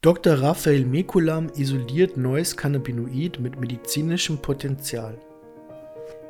[0.00, 0.34] Dr.
[0.34, 5.18] Raphael Mekulam isoliert neues Cannabinoid mit medizinischem Potenzial.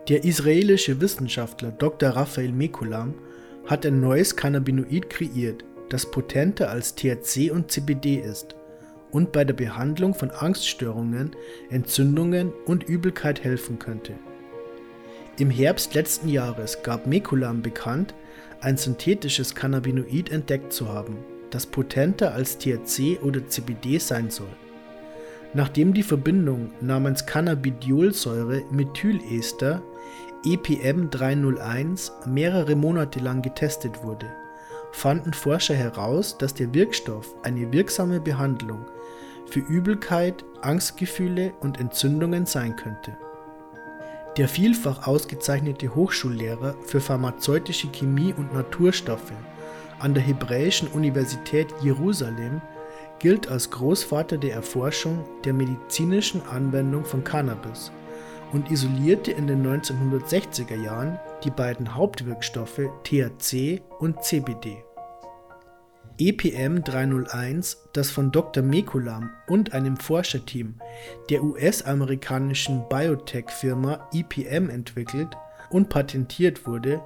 [0.08, 2.08] Der israelische Wissenschaftler Dr.
[2.08, 3.12] Raphael Mekulam
[3.66, 8.56] hat ein neues Cannabinoid kreiert, das potenter als THC und CBD ist
[9.10, 11.36] und bei der Behandlung von Angststörungen,
[11.68, 14.14] Entzündungen und Übelkeit helfen könnte.
[15.38, 18.14] Im Herbst letzten Jahres gab Mekulam bekannt,
[18.62, 21.18] ein synthetisches Cannabinoid entdeckt zu haben
[21.50, 24.48] das potenter als THC oder CBD sein soll.
[25.54, 29.82] Nachdem die Verbindung namens Cannabidiolsäure Methylester
[30.44, 34.26] EPM 301 mehrere Monate lang getestet wurde,
[34.92, 38.84] fanden Forscher heraus, dass der Wirkstoff eine wirksame Behandlung
[39.46, 43.16] für Übelkeit, Angstgefühle und Entzündungen sein könnte.
[44.36, 49.32] Der vielfach ausgezeichnete Hochschullehrer für pharmazeutische Chemie und Naturstoffe
[49.98, 52.60] an der Hebräischen Universität Jerusalem
[53.18, 57.90] gilt als Großvater der Erforschung der medizinischen Anwendung von Cannabis
[58.52, 64.84] und isolierte in den 1960er Jahren die beiden Hauptwirkstoffe THC und CBD.
[66.20, 68.62] EPM 301, das von Dr.
[68.62, 70.74] Mekulam und einem Forscherteam
[71.30, 75.36] der US-amerikanischen Biotech-Firma EPM entwickelt
[75.70, 77.00] und patentiert wurde,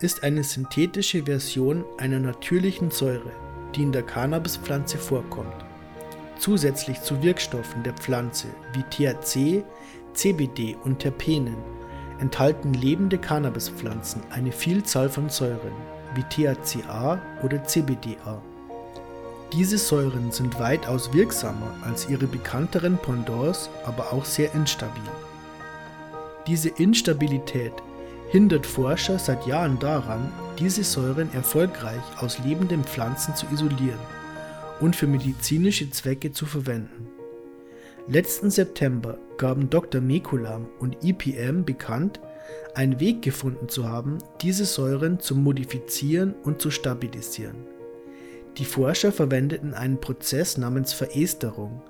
[0.00, 3.32] ist eine synthetische Version einer natürlichen Säure,
[3.74, 5.64] die in der Cannabispflanze vorkommt.
[6.38, 9.64] Zusätzlich zu Wirkstoffen der Pflanze wie THC,
[10.14, 11.56] CBD und Terpenen
[12.20, 15.72] enthalten lebende Cannabispflanzen eine Vielzahl von Säuren
[16.14, 18.40] wie THCA oder CBDA.
[19.52, 25.02] Diese Säuren sind weitaus wirksamer als ihre bekannteren Pendants, aber auch sehr instabil.
[26.46, 27.72] Diese Instabilität
[28.30, 33.98] hindert Forscher seit Jahren daran, diese Säuren erfolgreich aus lebenden Pflanzen zu isolieren
[34.80, 37.08] und für medizinische Zwecke zu verwenden.
[38.06, 40.00] Letzten September gaben Dr.
[40.00, 42.20] Mekulam und EPM bekannt,
[42.74, 47.66] einen Weg gefunden zu haben, diese Säuren zu modifizieren und zu stabilisieren.
[48.56, 51.82] Die Forscher verwendeten einen Prozess namens Veresterung,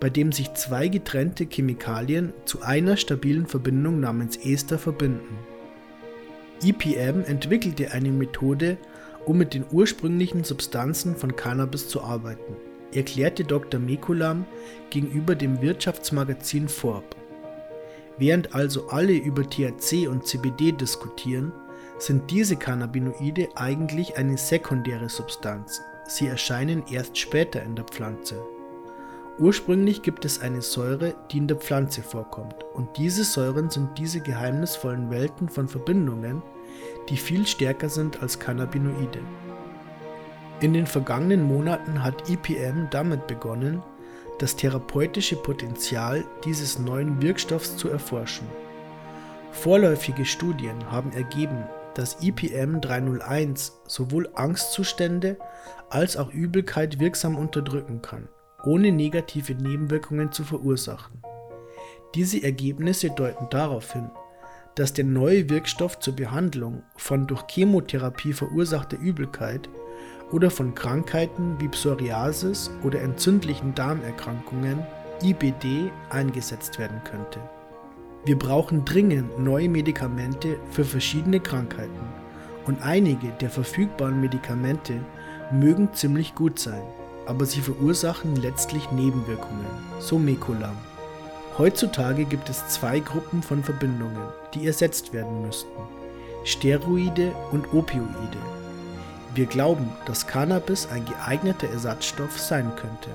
[0.00, 5.38] bei dem sich zwei getrennte Chemikalien zu einer stabilen Verbindung namens Ester verbinden.
[6.62, 8.76] EPM entwickelte eine Methode,
[9.26, 12.56] um mit den ursprünglichen Substanzen von Cannabis zu arbeiten,
[12.92, 13.78] erklärte Dr.
[13.78, 14.46] Mekulam
[14.90, 17.16] gegenüber dem Wirtschaftsmagazin Forbes.
[18.16, 21.52] Während also alle über THC und CBD diskutieren,
[21.98, 25.82] sind diese Cannabinoide eigentlich eine sekundäre Substanz.
[26.06, 28.42] Sie erscheinen erst später in der Pflanze.
[29.38, 34.20] Ursprünglich gibt es eine Säure, die in der Pflanze vorkommt, und diese Säuren sind diese
[34.20, 36.42] geheimnisvollen Welten von Verbindungen,
[37.08, 39.20] die viel stärker sind als Cannabinoide.
[40.60, 43.80] In den vergangenen Monaten hat EPM damit begonnen,
[44.40, 48.48] das therapeutische Potenzial dieses neuen Wirkstoffs zu erforschen.
[49.52, 51.62] Vorläufige Studien haben ergeben,
[51.94, 55.36] dass EPM 301 sowohl Angstzustände
[55.90, 58.28] als auch Übelkeit wirksam unterdrücken kann
[58.64, 61.22] ohne negative Nebenwirkungen zu verursachen.
[62.14, 64.10] Diese Ergebnisse deuten darauf hin,
[64.74, 69.68] dass der neue Wirkstoff zur Behandlung von durch Chemotherapie verursachter Übelkeit
[70.30, 74.86] oder von Krankheiten wie Psoriasis oder entzündlichen Darmerkrankungen
[75.22, 77.40] IBD eingesetzt werden könnte.
[78.24, 82.00] Wir brauchen dringend neue Medikamente für verschiedene Krankheiten
[82.66, 85.00] und einige der verfügbaren Medikamente
[85.50, 86.82] mögen ziemlich gut sein
[87.28, 89.66] aber sie verursachen letztlich Nebenwirkungen,
[90.00, 90.76] so Mekulam.
[91.58, 95.68] Heutzutage gibt es zwei Gruppen von Verbindungen, die ersetzt werden müssten:
[96.44, 98.38] Steroide und Opioide.
[99.34, 103.10] Wir glauben, dass Cannabis ein geeigneter Ersatzstoff sein könnte.